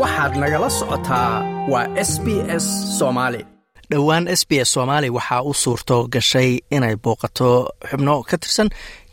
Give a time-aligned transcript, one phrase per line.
[0.00, 1.32] waxaad nagala socotaa
[1.72, 2.26] waa s b
[2.62, 2.66] s
[2.98, 3.40] soomaali
[3.90, 7.50] dhowaan s b s soomaali waxaa u suurto gashay inay booqato
[7.88, 8.68] xubno ka tirsan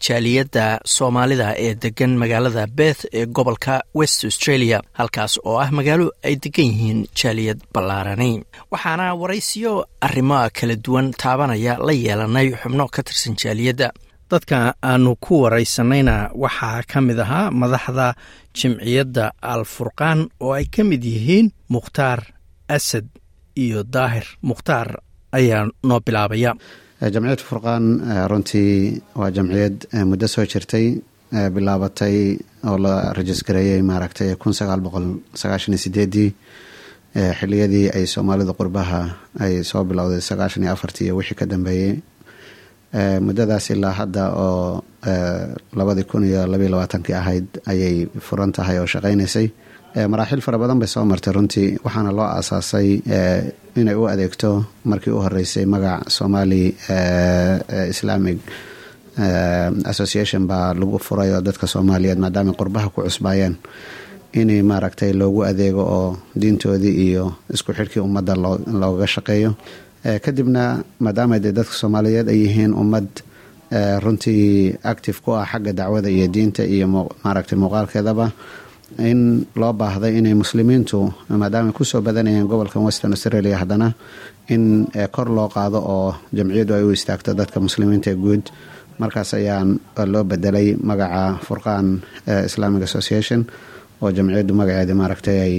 [0.05, 0.65] jaaliyadda
[0.95, 6.67] soomaalida ee degan magaalada beth ee gobolka west australia halkaas oo ah magaalo ay degan
[6.71, 8.31] yihiin jaaliyad ballaarani.
[8.71, 9.73] Waxaana waraysiyo
[10.07, 13.87] arrimo kala duwan taabanaya la yeelanay xubno ka tirsan jaaliyadda
[14.31, 14.57] dadka
[14.91, 18.07] aanu ku waraysanayna waxaa ka mid ahaa madaxda
[18.57, 22.19] jimciyadda al furqaan oo ay ka mid yihiin mukhtaar
[22.77, 23.05] asad
[23.63, 24.25] iyo daahir.
[24.49, 24.87] Mukhtaar
[25.37, 26.51] ayaa noo bilaabaya.
[27.13, 27.85] Jamciyadda furqaan
[28.31, 29.75] runtii waa jamciyad
[30.09, 30.87] muddo soo jirtay
[31.55, 32.15] bilaabatay
[32.69, 35.07] oo la rajisgareeyey maaragtay kun sagaal boqol
[35.41, 36.29] sagaashan iyo sideedii
[37.39, 38.99] xiliyadii ay soomaalida qurbaha
[39.43, 41.91] ay soo bilowday sagaashan iyo afartii iyo wixii ka dambeeyey
[42.93, 44.83] muddadaas ilaa hadda oo
[45.79, 49.47] labadii kun iyo labayo labaatankii ahayd ayay furan tahay oo shaqaynaysay.
[50.07, 52.89] Maraaxiil fara badan bay soo martay runtii waxaana loo aasaasay
[53.75, 56.75] inay u adeegto markii u horeysay magac somali
[57.93, 58.39] islamic
[59.85, 63.55] association baa lagu furay oo dadka soomaaliyeed maadaama qurbaha ku cusbaayeen.
[64.33, 68.35] In maaragtay loogu adeego oo diintoodii iyo isku xidhkii ummadda
[68.81, 69.51] looga shaqeeyo
[70.25, 70.63] kadibna
[70.99, 73.07] maadaama dee dadka soomaaliyeed ay yihiin ummad
[74.03, 76.87] runtii active ku ah xagga dacwada iyo diinta iyo
[77.23, 78.31] maaragtay muuqaalkeedaba
[78.99, 83.93] in loo baahday inay muslimiintu maadaama ku soo badanayeen gobolkan western australia haddana
[84.49, 88.43] in kor loo qaado oo jamciyaddu ay u istaagto dadka muslimiinta guud.
[88.99, 89.63] Markaas ayaa
[90.13, 92.01] loo bedelay magaca furqaan
[92.45, 93.45] islamic association
[94.01, 95.53] oo jamciyaddu magaceeda maaragtay ay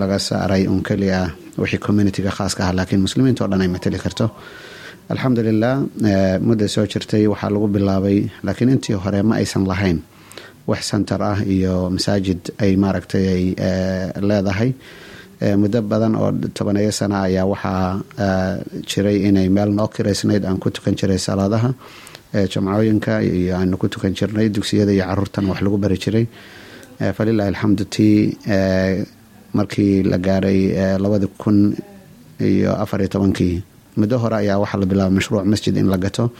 [0.00, 1.20] laga saaray un keliya
[1.62, 4.26] wixii communitiga khaaska ah laakiin muslimiinta o dhan ay matali karto.
[5.12, 5.74] Alxamdulilah
[6.48, 9.98] mudday soo jirtay waxaa lagu bilaabay laakiin intii hore ma aysan lahayn
[10.70, 13.44] wax center ah iyo masaajid ay maaragtay ay
[14.28, 14.70] leedahay.
[15.62, 18.00] Muddo badan oo tobaneeyo sana ayaa waxaa
[18.90, 21.70] jiray inay meel noo kiraysnayd aan ku tukan jiray salaadaha
[22.52, 26.26] jamcooyinka iyo aanu ku tukan jirnay dugsiyada iyo caruurtan wax lagu bari jiray
[27.16, 28.36] falilahi alxamdu tii
[29.54, 30.60] markii la gaaray
[31.04, 31.74] labadi kun
[32.40, 33.62] iyo afar iyo tobankii
[33.96, 36.30] muddo hore ayaa waxaa la bilaabay mashruuc masjid in la gato.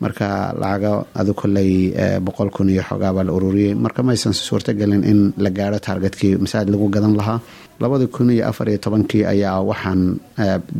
[0.00, 1.92] Marka lacaga adu koley
[2.26, 3.74] boqol kun iyo xoogaabaa la ururiyey.
[3.74, 7.40] Marka maysan suurtagelin in la gaaro taargetkii masaajid lagu gadan lahaa.
[7.80, 10.18] Labadii kun iyo afar iyo tobankii ayaa waxaan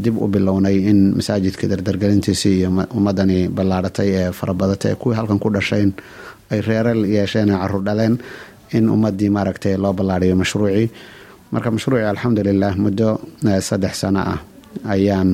[0.05, 4.93] dib u bilownay in masaajidka dardargelintiisii iyo ummadani ballaaratay ee farabadatay.
[4.93, 5.93] Ee kuwii halkan ku dhashayn
[6.51, 8.19] ay reeral yeesheen ee carruur dhaleen
[8.77, 10.87] in ummadii maaragtay loo ballaariyo mashruucii
[11.53, 13.09] marka mashruucii alxamdulilah muddo
[13.69, 14.39] saddex sano ah
[14.95, 15.31] ayaan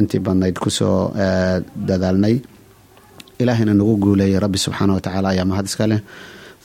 [0.00, 0.96] intii badnayd ku soo
[1.88, 2.36] dadaalnay.
[3.42, 6.00] Ilaahayna nagu guuleeyay rabbi subxaana wa ayaa mahad iska leh.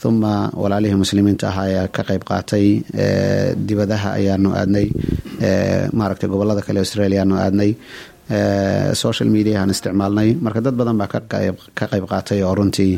[0.06, 2.66] Uma walaalihii muslimiinta ah ayaa ka qayb qaatay
[3.68, 4.88] dibadaha ayaanu aadnay
[6.00, 7.72] maaragtay gobollada kale australia aanu aadnay
[9.03, 10.30] social media aan isticmaalnay.
[10.45, 11.19] Marka dad badan baa ka
[11.91, 12.94] qayb qaatay oo runtii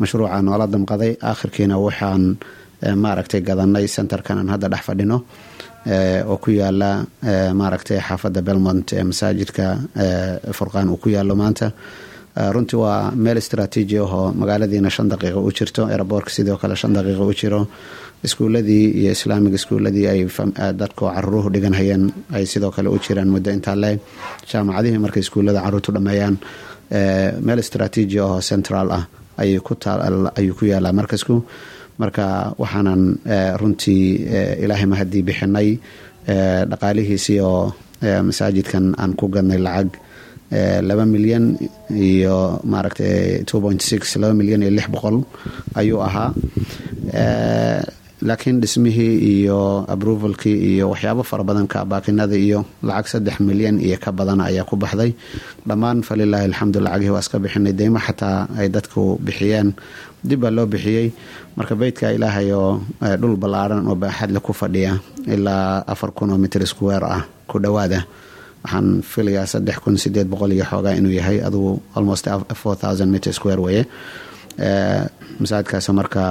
[0.00, 1.12] mashruuca noola damqaday.
[1.30, 2.24] Aakhirkiina waxaan
[3.04, 5.18] maaragtay gadanay centerkan aan hadda dhex fadhino
[6.30, 6.90] oo ku yaalla
[7.60, 9.64] maaragtay xaafadda belmont ee masaajidka
[10.58, 11.68] furqaan uu ku yaalo maanta.
[12.54, 17.24] Runtii waa meel istraatiiji ahoo magaaladiina shan daqiiqo u jirto eraboorka sidoo kale shan daqiiqo
[17.26, 17.60] u jiro.
[18.24, 20.20] Iskuuladii iyo islaamiga iskuuladii ay
[20.80, 22.04] dadku caruuruhu dhigan hayeen
[22.36, 23.98] ay sidoo kale u jiraan muddo intaa leeg
[24.50, 26.36] jaamacadihii markay iskuullada caruurtu dhameeyaan
[27.46, 29.04] meel istraatiiji ahoo central ah
[29.42, 31.34] ayuu ku yaalaa markasku
[32.02, 32.26] marka
[32.62, 33.02] waxaanan
[33.60, 34.04] runtii
[34.64, 35.68] ilaahay mahadii bixinay
[36.70, 37.62] dhaqaalihiisii oo
[38.28, 39.90] masaajidkan aan ku gadnay lacag
[40.88, 41.44] laba milyan
[42.08, 42.36] iyo
[42.72, 45.16] maaragtay two point six laba milyan iyo lix boqol
[45.80, 46.30] ayuu ahaa
[48.28, 54.12] laakiin dhismihii iyo approvalkii iyo waxyaabo fara badan kabaakinada iyo lacag saddex milyan iyo ka
[54.12, 55.14] badan ayaa ku baxday.
[55.68, 57.72] Dhammaan falilaahi alxamdu lacagihii waa iska bixinay.
[57.72, 59.72] Deymo xataa ay dadku bixiyeen
[60.24, 61.12] dib baa loo bixiyey.
[61.56, 62.80] Marka beytka ilaahay oo
[63.20, 68.04] dhul ballaaran oo baaxadle ku fadhiya ilaa afar kun oo mitr square ah ku dhowaada.
[68.64, 71.40] Waxaan filayaa saddex kun sideed boqol iyo xoogaa inuu yahay.
[71.40, 72.28] Adugu almost
[72.60, 73.84] four thousand mitr square weye
[75.40, 76.24] masaajidkaas marka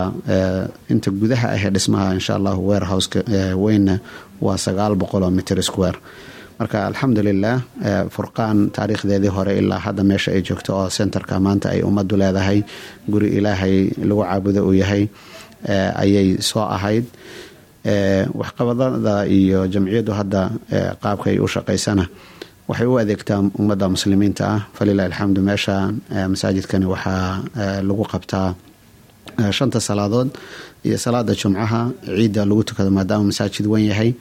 [0.94, 3.20] inta gudaha ahee dhismaha insha allahu warehouseka
[3.64, 3.96] weynna
[4.42, 5.98] waa sagaal boqol oo mitr square.
[6.60, 7.56] Marka alxamdulilah
[8.16, 12.60] furqaan taariikhdeedii hore ilaa hadda meesha ay joogto oo centerka maanta ay ummaddu leedahay
[13.12, 13.76] guri ilaahay
[14.10, 15.04] lagu caabudo uu yahay
[16.04, 17.06] ayay soo ahayd.
[18.40, 20.42] Waxqabadada iyo jamciyaddu hadda
[21.04, 22.06] qaabkay u shaqaysana
[22.70, 24.44] waxay u adeegtaa ummadda muslimiinta.
[24.56, 25.76] Ah falilah alxamdu meesha
[26.34, 28.50] masaajidkani waxaa lagu qabtaa
[29.58, 30.30] shanta salaadood
[30.88, 31.82] iyo salaada jumcaha.
[32.18, 34.12] Ciidda lagu tukado maadaama masaajid wen yahay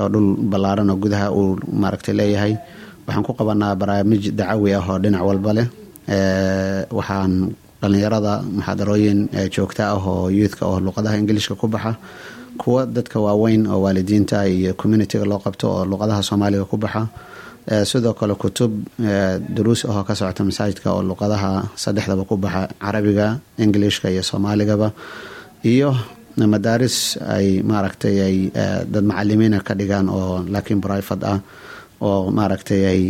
[0.00, 2.54] oo dhul ballaaran oo gudaha uu maaragtay leeyahay.
[3.06, 5.66] Waxaan ku qabanaa barnaamij dacawi ah oo dhinac walba leh.
[6.98, 7.32] Waxaan
[7.82, 9.20] dhalinyarada muxaadarooyin
[9.54, 11.92] joogta ah oo youthka oo luqadaha ingiliishka ku baxa
[12.62, 17.02] kuwa dadka waaweyn oo waalidiinta iyo communitiga loo qabto oo luqadaha soomaaliga ku baxa
[17.90, 18.72] sidoo kale kutub
[19.56, 21.50] duruus ahoo ka socota masaajidka oo luqadaha
[21.82, 23.26] saddexdaba ku baxa carabiga
[23.58, 24.88] ingiliishka iyo soomaaligaba
[25.72, 25.90] iyo
[26.52, 26.96] madaaris
[27.36, 28.36] ay maaragtay ay
[28.92, 31.38] dad macalimiina ka dhigaan oo laakiin brifad ah
[32.06, 33.00] oo maaragtay ay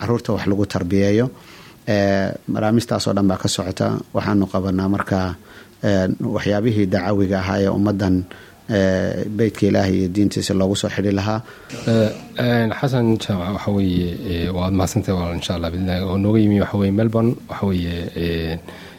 [0.00, 1.26] carruurta wax lagu tarbiyeeyo
[2.52, 3.88] barnaamijtaasoo dhan baa ka socota.
[4.14, 5.18] Waxaanu qabanaa marka
[5.82, 8.16] waxyaabihii dacawiga ahaa ee ummadan
[9.38, 11.40] beytka ilaahay iyo diintiisa loogu soo xidhi lahaa.
[12.80, 13.66] Xasan jaamac
[14.56, 17.66] waad mahadsantahay insha allah bidnillahi oo nooga yimi waxa melbourne waxa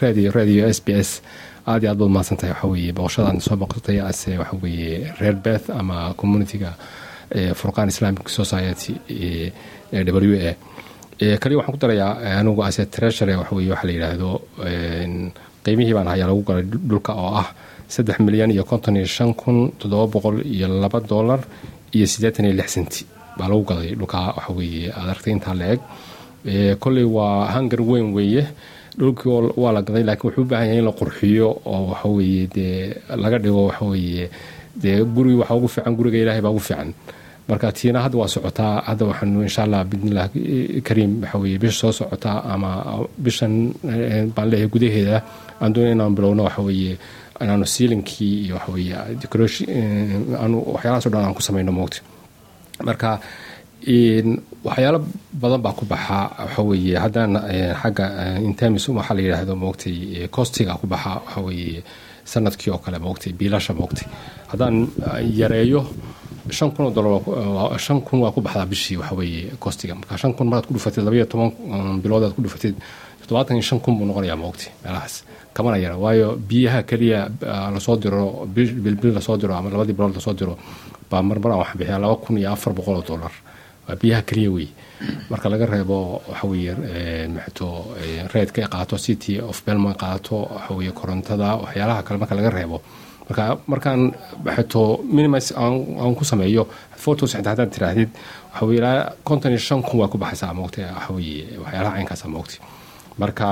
[0.02, 1.22] radio radio s b s
[1.68, 2.94] aad iyo aad baad mahadsantahay waxa weeye
[3.46, 4.56] soo boqotay ase waxa
[5.20, 6.72] reer beth ama communityga
[7.60, 8.94] furqaan islamic society
[9.92, 10.56] w a.
[11.42, 14.32] Kaliya waxaan ku darayaa anigu ase treasury waxa waxa la yidhaahdo
[15.68, 17.48] qiimihii baan hayaa lagu galay dhulka oo ah
[17.96, 21.40] saddex milyan iyo konton iyo shan kun toddoba boqol iyo laba dollar
[21.96, 23.02] iyo siddeetan iyo lix senti
[23.38, 24.88] baa lagu gaday dhulka waxa weeye.
[24.98, 25.82] Aad argtay intaa la eg
[26.80, 28.44] kolley waa hangar weyn weeye.
[28.98, 29.30] Dhulkii
[29.62, 33.38] waa la gaday laakiin wuxuu u yahay in la qurxiyo oo waxa weeye dee laga
[33.44, 34.30] dhigo waxa weeye
[34.82, 36.90] dee guri waxa ugu fiican guriga ilaahay baa ugu fiican
[37.50, 40.26] marka tiina hadda waa socotaa hadda waxaanu insha allah bidnilah
[40.88, 42.70] kariim waxa bisha soo socotaa ama
[43.24, 43.54] bishan
[44.36, 45.18] baan leeyahay gudaheeda.
[45.62, 46.94] Aan doonay inaan bilowno waxa weeye
[47.44, 49.66] inaanu sealinkii iyo waxa weye decoration
[50.42, 52.00] aanu waxyaalahaas o dhan aan ku samayno moogta
[52.88, 53.10] marka
[54.68, 55.00] waxyaalo
[55.42, 57.40] badan baa ku baxa waxa weeye haddana
[57.82, 58.06] xagga
[58.48, 61.80] intemis waxaa la yidhaahdo moogtay costiga ku baxa waxa weeye
[62.32, 64.08] sannadkii oo kale moogtay biilasha moogtay
[64.52, 64.76] haddaan
[65.40, 65.82] yareeyo
[66.52, 69.52] shan kun oo dolar shan kun waa ku baxdaa bishii waxa weeye
[70.00, 71.52] marka shan kun maraad ku dhufatid labaiyo toban
[72.04, 72.76] bilood aad ku dhufatid
[73.22, 75.24] toddobaatan iyo shan kun buu noqonayaa moogtay meelahaas
[75.54, 77.20] kamana yara waayo biyaha keliya
[77.74, 80.58] la soo diro bilbil la soo diro ama labadii bilood la soo diro
[81.12, 83.32] baa marmar aan waxaan bixiyaa laba kun iyo afar boqol oo dollar
[83.88, 84.68] waa biyaha keliya wey
[85.30, 86.74] marka laga reebo waxaweye
[87.36, 87.68] maxto
[88.34, 92.78] reedka qaato city of belmon qaato waxaweye korontada waxyaalaha kale marka laga reebo
[93.30, 94.02] marka markaan
[94.46, 94.82] maxto
[95.16, 96.64] minimis aan ku sameeyo
[97.04, 98.10] photos xitaa haddaad tiraahdid
[98.54, 102.58] waxaweye ilaa konton iyo shan kun waa ku baxaysaa moogta waxaweye waxyaalaha caynkaasa moogta
[103.22, 103.48] marka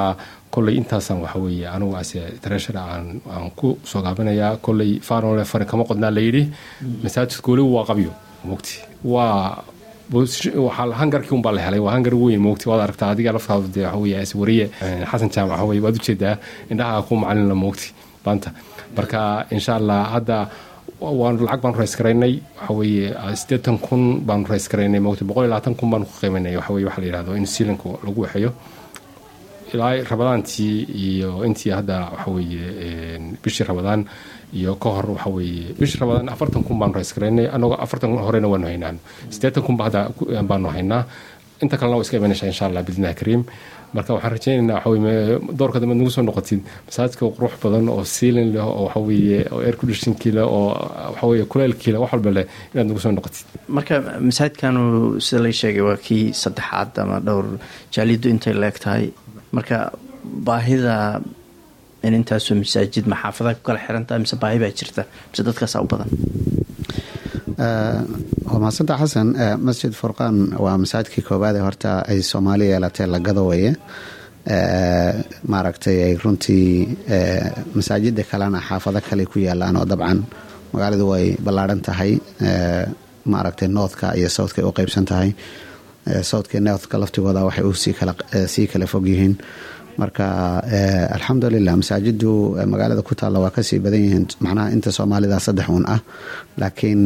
[0.54, 6.12] kolley intaasaan waxaweye anigu ase treasure aan ku soo gaabinayaa kolley faanole fari kama qodnaa
[6.18, 6.44] layidhi
[7.04, 8.12] masaajidka weliba waa qabyo
[8.50, 8.76] moogti
[9.14, 9.64] waa
[11.02, 14.26] hangarkii unbaa la helay waa hangar weyn moogti waad aragtaa adiga laftaada dee waxa weye
[14.42, 14.66] wariye
[15.12, 16.36] xasan jaamac waxa weye waad u jeedaa
[16.72, 17.88] indhaha ku macalinla moogti
[18.26, 18.50] maanta
[18.98, 19.22] marka
[19.56, 20.38] insha allah hadda
[21.20, 23.08] waanu lacag baanu rays garaynay waxa weeye
[23.42, 27.02] siddeetan kun baanu rays garaynay moogti boqol iyo kun baanu ku qiimanay waxa weye waxa
[27.02, 28.52] la yidhahdo in sealanku lagu waxeeyo.
[29.74, 30.76] Ilaa rabadaantii
[31.06, 34.06] iyo intii hadda waxa weeye bishii rabadaan
[34.54, 38.24] iyo ka hor waxa weeye bishii rabadaan afartan kun baanu rays garaynay anagoo afartan kun
[38.28, 38.98] horena waanu haynaan
[39.34, 40.02] siddeetan kun hadda
[40.50, 41.04] baanu haynaa
[41.64, 43.42] inta kalena waa iska imanaysaa insha allah bidnillahi kariim
[43.96, 46.62] marka waxaan rajaynaynaa waxa weye doorka dambe nagu soo noqotid.
[46.88, 50.66] Masaajidka qurux badan oo sealin leh oo waxa weeye oo air conditionkii leh oo
[51.14, 53.46] waxa weeye kuleelkii leh wax walba leh inaad nagu soo noqotid.
[53.78, 53.96] Marka
[54.28, 54.84] masaajidkanu
[55.26, 57.48] sida lay sheegay waa kii saddexaad ama dhowr
[57.96, 59.06] jaaliyaddu intay leeg tahay.
[59.58, 59.78] Marka
[60.48, 60.96] baahida
[62.06, 65.02] in intaasoo masaajid maxaafadaha ku kala xirantaha mise baahi baa jirta
[65.32, 66.10] mise dadkaasaa u badan
[67.58, 69.28] waa mahadsanta xasan
[69.68, 70.36] masjid furqaan.
[70.64, 73.72] Waa masaajidkii koowaad ee horta ay soomaali yeelatee lagada weye
[75.52, 76.98] maaragtay ay runtii
[77.76, 80.20] masaajida kalena xaafado kale ku yaalaan oo dabcan.
[80.74, 82.12] Magaaladu way ballaadhan tahay
[83.26, 85.30] maaragtay northka iyo southka ay u qeybsan tahay.
[86.30, 87.74] Southka northka laftigooda waxay u
[88.54, 89.36] sii kala fog yihiin
[90.02, 90.26] marka
[91.16, 92.32] alxamdulilah masaajidu
[92.72, 94.26] magaalada ku taalla waa ka sii badan yihiin.
[94.44, 96.00] Macnaha inta soomaalida saddex uun ah
[96.62, 97.02] laakiin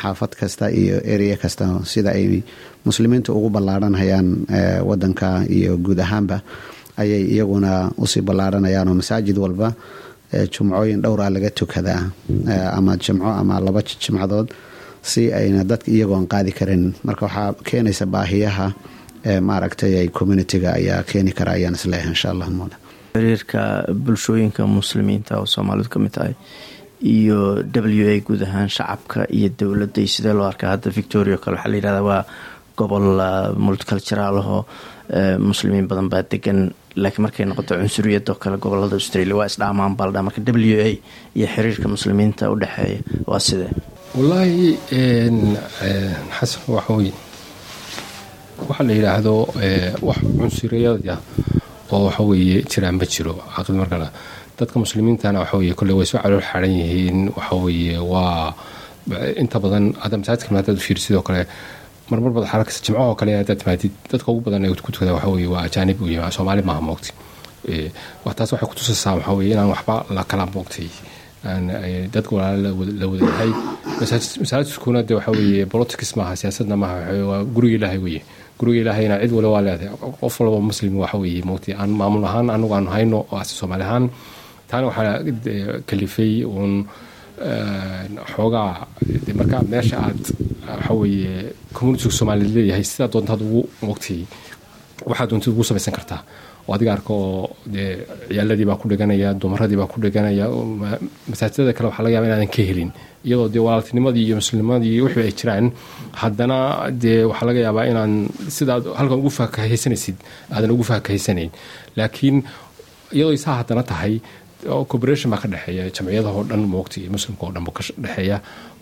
[0.00, 2.42] xaafad kasta iyo area kasta sida ay
[2.86, 4.28] muslimiinta ugu ballaaranhayaan
[4.88, 6.36] wadanka iyo guud ahaanba
[7.02, 9.68] ayay iyaguna u sii ballaaranayaan oo masaajid walba
[10.52, 12.02] jumcooyin dhowraa laga tukadaa
[12.78, 14.48] ama jimco ama laba jimcadood
[15.10, 16.84] si ayna dadka iyagoon qaadi karin.
[17.06, 18.66] Marka waxaa keenaysa baahiyaha
[19.48, 22.76] maaragtay ay communitiga ayaa keeni kara ayaan is leeyahay insha allah mooda
[23.16, 23.60] xiriirka
[24.04, 26.34] bulshooyinka muslimiinta oo soomaalidu ka mid tahay
[27.16, 27.38] iyo
[27.74, 31.56] w a guud ahaan shacabka iyo dowladda iyo sidee loo arkaa hadda victoria o kale
[31.56, 32.22] waxaa la yihahdaa waa
[32.78, 33.06] gobol
[33.66, 34.60] multiculturaalahoo
[35.48, 36.60] muslimiin badan baa degan
[37.02, 40.88] laakiin markay noqoto cunsuriyadoo kale gobollada australia waa isdhaamaan baaldha marka w a
[41.38, 43.00] iyo xiriirka muslimiinta u dhexeeya
[43.30, 43.70] waa sidee?
[44.16, 44.68] Wallaahi
[46.38, 47.12] xasan waxaweye
[48.68, 49.34] waxaa la yidhaahdo
[50.08, 51.14] wax cunsuriyada
[51.92, 53.34] oo waxaweeye jiraan ma jiro.
[53.56, 54.08] Caqli markale
[54.58, 57.18] dadka muslimiintana waxaweye kolle way soo calool xaran yihiin.
[57.36, 58.54] Waxaweeye waa
[59.42, 61.40] inta badan hadda masaajidka hadaad fiir sidoo kale
[62.10, 65.62] marmar baad xarakasa jimcahoo kale hadaad timaadid dadka ugu badan ee ku tukada waxaweye waa
[65.68, 67.10] ajaanib u yima soomaali maaha moogti
[68.36, 70.88] taas waxay kutusaysaa waxaweye inaan waxba la kala moogtay
[72.14, 72.68] dadka walaala
[73.00, 73.50] la wada yahay.
[74.42, 78.20] Masaajidkuna de waxaweye politics maaha siyaasadna maaha guriga ilaahay weye
[78.62, 79.90] guriga ilaahayna cid wale waa leedahay.
[80.20, 83.18] Qof walba muslim waxaweye moogtay aan maamul ahaan anagu aan hayno
[83.58, 84.04] soomaali ahaan
[84.70, 85.14] taana waxaa
[85.88, 86.72] kalifay uun
[88.32, 88.86] xoogaa
[89.38, 90.22] markaa meesha aad
[90.68, 91.32] waxaweye
[91.76, 94.20] communitiga soomaaliyeed leeyahay sidaa doontaad ugu moogtay
[95.10, 96.20] waxaad doontid ugu samaysan kartaa
[96.68, 97.90] oo adiga oo dee
[98.30, 100.46] ciyaaladii baa ku dhiganaya dumaradii baa ku dhiganaya
[101.30, 102.90] masaajidada kale waxaa laga yaba inaadan ka helin
[103.26, 105.66] iyadoo dee walaaltinimadii iyo muslimadii wixii ay jiraan
[106.22, 106.58] haddana
[107.02, 108.12] dee waxaa laga yaabaa inaan
[108.56, 110.16] sidaad halkan ugu faakahaysanaysid
[110.54, 111.50] aadan ugu faakahaysanayn
[111.98, 112.36] laakiin
[113.16, 114.14] iyadoo isaa haddana tahay
[114.90, 118.36] cooperation baa ka dhexeeya jamciyadahoo dhan moogta iyo muslimka oo dhan ka dhexeeya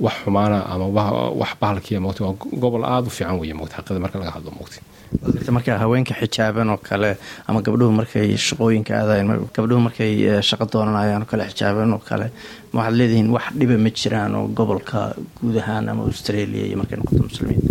[0.05, 0.87] wax xumaana ama
[1.41, 4.81] wax bahalkiya moogta waa gobol aada u fiican weeye moogta xaqida marka laga hadlo moogta
[5.57, 7.11] marka haweenka xijaaban oo kale
[7.49, 10.13] ama gabdhuhu markay shaqooyinka aadayan gabdhuhu markay
[10.49, 12.27] shaqo doonanayaan oo kale xijaaban oo kale
[12.77, 14.99] waxaad leedihiin wax dhiba ma jiraan oo gobolka
[15.41, 17.69] guud ahaan ama australia iyo markay noqoto muslimiinta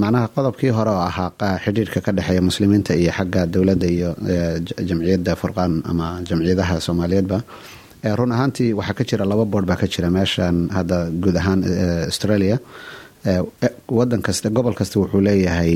[0.00, 4.10] macnaha qodobkii hore oo ahaa xidhiirka ka dhexeeya muslimiinta iyo xagga dowladda iyo
[4.88, 7.38] jamciyadda furqaan ama jamciyadaha soomaaliyeedba
[8.18, 11.60] run ahaantii waxaa ka jira laba boord baa ka jira meeshan hadda guud ahaan
[12.10, 12.58] australia.
[13.98, 15.74] Wadan kasta gobol kasta wuxuu leeyahay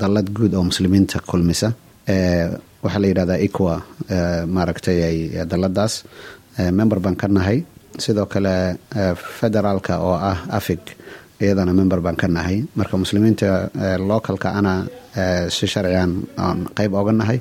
[0.00, 1.72] dallad guud oo muslimiinta kulmisa.
[2.84, 3.74] Waxaa la yidhahdaa equa
[4.46, 4.98] maaragtay
[5.50, 6.04] dalladaas
[6.78, 7.58] member baan ka nahay.
[7.98, 8.54] Sidoo kale
[9.40, 10.78] federaalka oo ah afig
[11.40, 12.66] iyadana member baan ka nahay.
[12.76, 14.86] Marka muslimiinta localka ana
[15.56, 17.38] si sharcigan aan qeyb oga nahay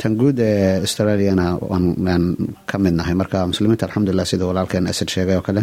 [0.00, 2.24] tan guud ee australiana waan
[2.70, 3.14] ka mid nahay.
[3.20, 5.62] Marka muslimiinta alxamdulilah sida walaalkeen asad sheegay oo kale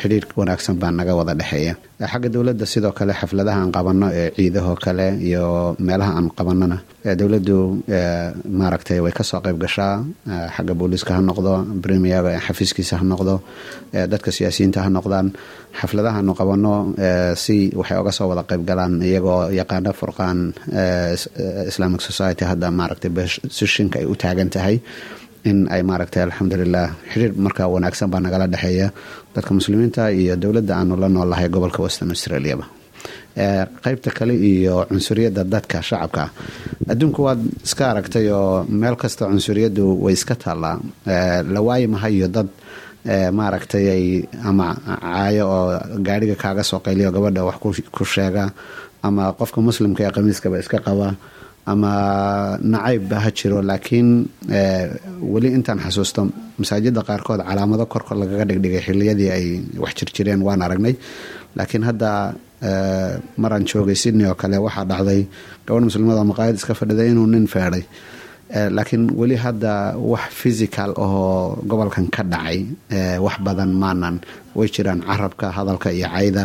[0.00, 1.74] xidhiir wanaagsan baa naga wada dhexeeya.
[2.12, 5.44] Xagga dowladda sidoo kale xafladaha aan qabanno ee ciidahoo kale iyo
[5.86, 6.76] meelaha aan qabanona
[7.20, 7.56] dowladdu
[8.60, 9.94] maaragtay way ka soo qeyb gashaa.
[10.56, 11.52] Xagga booliiska ha noqdo
[11.84, 13.34] bremiaga xafiiskiisa ha noqdo
[14.12, 15.26] dadka siyaasiyiinta ha noqdaan.
[15.80, 16.72] Xafladahaanu qabanno
[17.42, 20.38] si waxay oga soo wada qeyb galaan iyagoo yaqaano furqaan
[21.70, 24.76] islamic society hadda maaragtay besishinka ay u taagan tahay
[25.50, 28.88] in ay maaragtay alxamdulilah xiriir markaa wanaagsan baa nagala dhexeeya
[29.34, 32.64] dadka muslimiinta iyo dowladda aanu la noolahay gobolka western australiaba
[33.84, 36.24] qeybta kale iyo cunsuriyadda dadka shacabka
[36.92, 40.76] adduunku waad iska aragtay oo meel kasta cunsuriyaddu way iska taallaa.
[41.54, 42.48] La waayi mahayo dad
[43.38, 44.04] maaragtay ay
[44.44, 44.66] ama
[45.02, 45.66] caayo oo
[46.06, 47.56] gaadhiga kaaga soo qayliyo gabadha wax
[47.96, 48.44] ku sheega
[49.02, 51.08] ama qofka muslimka ee qamiiskaba iska qaba
[51.66, 54.08] ama nacayb ha jiro laakiin
[55.32, 56.22] weli intaan xasuusto
[56.58, 59.46] masaajida qaarkood calaamado korkor lagaga dhigdhigay xiliyadii ay
[59.82, 60.94] wax jirjireen waan aragnay.
[61.56, 62.34] Laakiin hadda
[63.42, 65.20] maraan joogay sydney oo kale waxaa dhacday
[65.66, 67.84] gabadh muslimada maqaayad iska fadhiday inuu nin feedhay
[68.76, 69.72] laakiin weli hadda
[70.12, 72.58] wax physical ahoo gobolkan ka dhacay
[73.24, 74.16] wax badan maanan.
[74.58, 76.44] Way jiraan carabka hadalka iyo cayda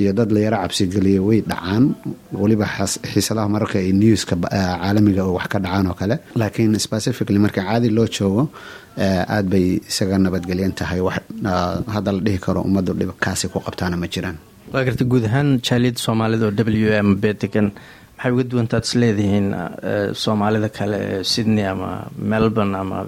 [0.00, 1.84] iyo dad la yaro cabsigeliya way dhacaan.
[2.42, 2.66] Weliba
[3.12, 6.16] xiisadaha mararka ay newska caalamiga wax ka dhacaan oo kale.
[6.40, 8.44] Laakiin specifically marka caadi loo joogo
[9.34, 11.18] aad bay isaga nabadgelyan tahay wax
[11.94, 14.36] hadda la dhihi karo ummaddu dhibkaasi ku qabtaana ma jiraan.
[14.72, 17.68] Waa garta guud ahaan jaaliyadda soomaalida oo w a ama bedegan
[18.16, 19.46] maxay uga duwantaad is leedihiin
[20.24, 21.88] soomaalida kale ee sydney ama
[22.32, 22.98] melbourne ama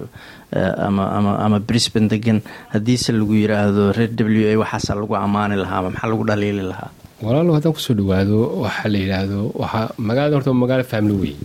[0.51, 2.39] ama ama brisbane degan
[2.73, 4.11] haddiise lagu yiraahdo reer
[4.55, 6.89] w a lagu ammaani lahaa ama maxaa lagu dhaliili lahaa?
[7.21, 11.35] Walaalo haddaan ku soo dhawaado waxaa la yidhaahdo waxaa magaalada horta magaalo family wey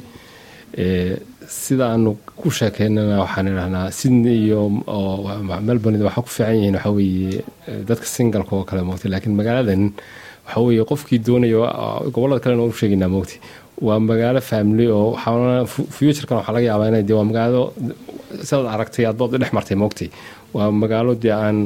[1.49, 4.61] sidaanu ku sheekeynana waxaan idhahnaa sydney iyo
[5.69, 7.45] melbourne waxaa ku fiican yihiin waxaa weeye
[7.89, 9.83] dadka singalka oo kale moogtay laakiin magaaladan
[10.47, 11.67] waxaa weeye qofkii doonaya
[12.15, 13.39] gobollada kalena u sheegaynaa moogtay
[13.87, 15.17] waa magaalo family oo
[15.97, 17.61] futurekan waxaa laga yaabaa ina de waa magaalo
[18.49, 20.09] sidaad aragtay aad baad dhex martay moogtay
[20.55, 21.59] waa magaalo dee aan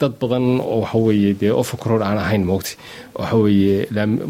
[0.00, 2.76] dad badan oo waxaweeye dee ofacroad aan ahayn moogtay
[3.20, 3.76] waxaweeye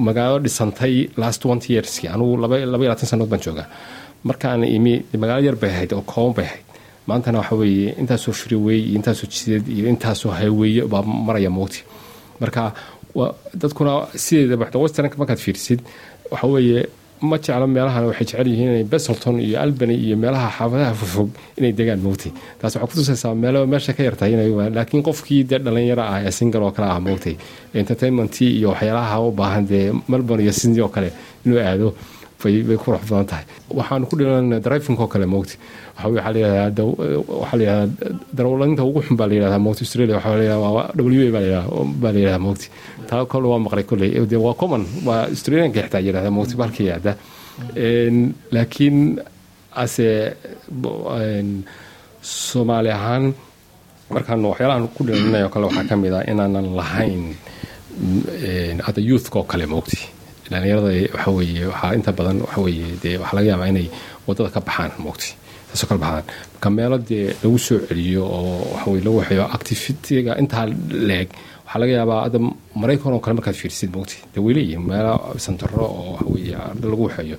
[0.09, 3.67] magaalo dhisantay last twenty yearski anugu laba iyo labaatan sanood baan joogaa
[4.29, 6.65] markaan imi magaalo yar bay ahayd oo kooban bay ahayd
[7.09, 11.83] maantana waxa weeye intaasoo freeway iyo intaasoo jideed iyo intaasoo highweye baa maraya moogtay
[12.41, 12.63] marka
[13.61, 13.93] dadkuna
[14.25, 15.81] sideedaba westernka markaad fiirsid
[16.33, 16.81] waxa weeye
[17.29, 21.73] ma jeclo meelahan waxay jecel yihiin inay beselton iyo albany iyo meelaha xaafadaha fogfog inay
[21.79, 24.35] degaan moogtay taas waxaa kutusaysaa meelo meesha ka yartahay
[24.77, 27.35] laakiin qofkii dee dhalinyaro ah ee single oo kale ah moogtay
[27.75, 31.11] entertainmentii iyo waxyaalaha u baahan dee melbourne iyo sydney oo kale
[31.47, 31.89] inuu aado
[32.43, 33.45] bay ku badan tahay.
[33.79, 37.87] Waxaanu ku dhilan driving oo kale waxaa layihahdaa
[38.37, 40.17] darawlaninta ugu xun baa la yihahdaa moogta australia.
[40.17, 42.67] W a baa layihahdaa baa la yihahdaa moogta
[43.09, 44.11] taa kole waa maqlay kolley.
[44.31, 47.13] De waa common waa australianka xitaa yihahdaa moogta balka yihahda
[48.55, 48.97] laakiin
[49.83, 50.09] ase
[52.23, 53.25] soomaali ahaan
[54.11, 57.23] markaan waxyaalahan ku dhilanay kale waxaa ka mid ah inaanan lahayn
[58.87, 59.99] hadda youthka oo kale moogti
[60.51, 61.31] dhalinyarada waxa
[61.73, 62.61] waxaa inta badan waxa
[63.03, 63.87] dee waxaa laga yaabaa inay
[64.27, 65.29] waddada ka baxaan moogti
[65.69, 66.25] taasoo kala baxaan.
[66.53, 70.65] Marka meelo dee lagu soo celiyo oo waxa weye lagu waxeeyo activitiga intaa
[71.11, 71.29] leeg
[71.65, 72.39] waxaa laga yaabaa hadda
[72.81, 74.85] maraykan oo kale markaad fiirsid moogti dee way leeyihiin
[75.47, 77.37] santaro oo waxa weeye arda lagu waxeeyo.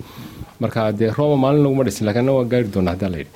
[0.62, 3.32] Marka dee rooba maalin laguma dhisin laakiin waa gaari doonaa haddaa layidhi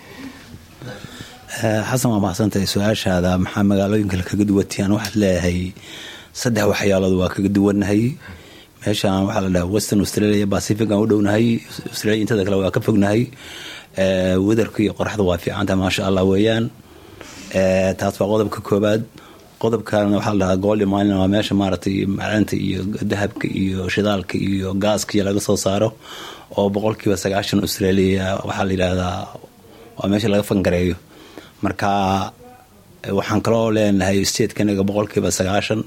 [1.89, 3.31] xasan waa mahadsantahay su'aashaada.
[3.43, 5.59] Maxaa magaalooyinka kaga duwatiyaan waxaad leeyahay
[6.41, 8.01] saddex waxyaalood waa kaga duwannahay
[8.85, 11.45] meeshaan waxaa la dhaha western australia pacifican u dhownahay.
[11.91, 13.21] Australia intada kale waa ka fognahay.
[14.47, 16.65] Wedarka iyo qoraxda waa fiicantahay maasha allah weeyaan.
[17.99, 19.01] Taas waa qodobka koobaad
[19.63, 22.79] qodobkana waxaa la dhahaa goldi mine waa meesha maaragtay macdanta iyo
[23.11, 25.89] dahabka iyo shidaalka iyo gaaska iyo laga soo saaro
[26.57, 29.17] oo boqolkiiba sagaashan australia waxaa la yidhaahdaa
[29.97, 30.95] waa meesha laga fangareeyo.
[31.63, 31.89] Marka
[33.19, 35.81] waxaan kaloo leenahay statekanaga boqolkiiba sagaashan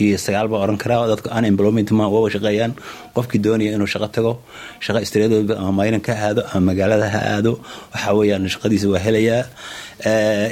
[0.00, 1.06] iyo sagaal baa oran karaa.
[1.12, 2.72] Dadka unemployment ma waa shaqeeyaan.
[3.14, 4.32] Qofkii doonaya inuu shaqo tago
[4.84, 7.52] shaqa istreedooda ama maynan ka aado ama magaalada ha aado
[7.92, 9.42] waxaa weeyaan shaqadiisa waa helayaa.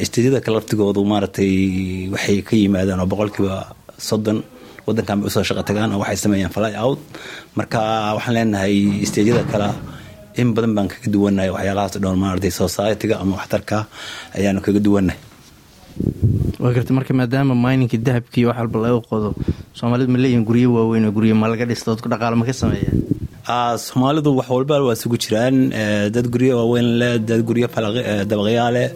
[0.05, 1.53] Isteedyada kale laftigoodu maaragtay
[2.15, 3.57] waxay ka yimaadaan oo boqolkiiba
[4.09, 4.39] soddon
[4.87, 7.01] wadankan bay u soo shaqo tagaan oo waxay sameeyaan fly out.
[7.59, 7.81] Marka
[8.17, 8.75] waxaan leenahay
[9.07, 9.69] isteedyada kale
[10.41, 13.79] in badan baan kaga duwannahay waxyaalahaas dhoon maaragtay societyga ama waxtarka
[14.37, 15.19] ayaanu kaga duwannahay
[16.63, 19.29] waa marka maadaama mininka dahabkii wax walba laga qodo
[19.79, 23.79] soomaalidu ma leeyihiin guryo waaweyn oo guryo ma laga dhisto dadku dhaqaale ma ka sameeyaa
[23.87, 25.57] soomaalidu wax walba waa isugu jiraan.
[26.15, 27.67] Dad guryo waaweyn leh dad guryo
[28.31, 28.89] dabaqyaa leh.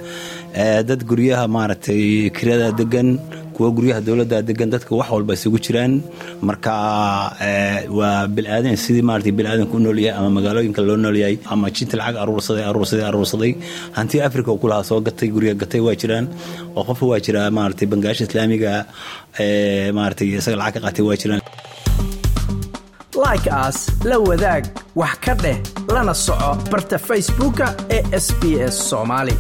[0.88, 3.09] Dad guryaha maaragtay kirada degan
[3.57, 5.93] kuwa guryaha dowladda degan dadka wax walba isugu jiraan.
[6.49, 6.73] Marka
[7.99, 12.64] waa bilaadan sidii maarata bilaadanku u noolyahay ama magaalooyinka loo noolyahay ama jinta lacag aruursaday
[12.71, 13.53] aruursaday aruursaday.
[13.97, 16.27] Hantii africa oo kulahaa soo gatay gurya gatay waa jiraan.
[16.77, 18.73] Oo qofka waa jiraa maarata bangaasha islaamiga
[19.99, 21.43] maarata isaga lacag ka qaatay waa jiraan.
[23.25, 23.79] Like aas
[24.11, 24.64] la wadaag
[25.01, 25.57] wax ka dheh
[25.95, 28.43] lana soco barta facebooka ee sb
[28.75, 29.35] s soomaali